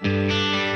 Música 0.00 0.67